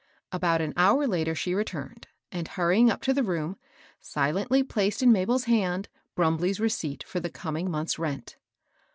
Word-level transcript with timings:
About 0.31 0.61
an 0.61 0.73
hour 0.77 1.05
later 1.05 1.35
she 1.35 1.53
returned, 1.53 2.07
and 2.31 2.47
hurrying 2.47 2.89
up 2.89 3.01
to 3.03 3.13
the 3.13 3.21
room, 3.21 3.57
silently 3.99 4.63
placed 4.63 5.03
in 5.03 5.11
Mabel's 5.11 5.43
hand, 5.43 5.89
Brumbley's 6.15 6.59
receipt 6.59 7.03
for 7.03 7.19
the 7.19 7.29
coming 7.29 7.69
month's 7.69 7.99
rent. 7.99 8.37